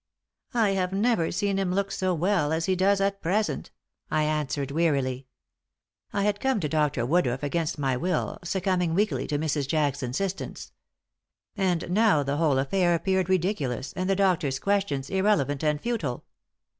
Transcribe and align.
"I 0.55 0.71
have 0.71 0.93
never 0.93 1.29
seen 1.31 1.59
him 1.59 1.75
look 1.75 1.91
so 1.91 2.15
well 2.15 2.51
as 2.51 2.65
he 2.65 2.75
does 2.75 2.99
at 2.99 3.21
present," 3.21 3.69
I 4.09 4.23
answered, 4.23 4.71
wearily. 4.71 5.27
I 6.11 6.23
had 6.23 6.39
come 6.39 6.59
to 6.61 6.67
Dr. 6.67 7.05
Woodruff 7.05 7.43
against 7.43 7.77
my 7.77 7.95
will, 7.95 8.39
succumbing 8.43 8.95
weakly 8.95 9.27
to 9.27 9.37
Mrs. 9.37 9.67
Jack's 9.67 10.01
insistence. 10.01 10.71
And 11.55 11.91
now 11.91 12.23
the 12.23 12.37
whole 12.37 12.57
affair 12.57 12.95
appeared 12.95 13.29
ridiculous 13.29 13.93
and 13.93 14.09
the 14.09 14.15
doctor's 14.15 14.57
questions 14.57 15.11
irrelevant 15.11 15.63
and 15.63 15.79
futile. 15.79 16.25